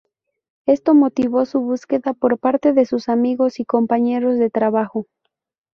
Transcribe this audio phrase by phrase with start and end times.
[0.65, 5.05] Esto motivó su búsqueda por parte de sus amigos y compañeros de trabajo.